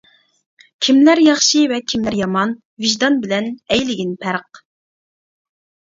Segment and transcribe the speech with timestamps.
[0.85, 2.57] كىملەر ياخشى ۋە كىملەر يامان،
[2.87, 4.67] ۋىجدان بىلەن ئەيلىگىن پەرق.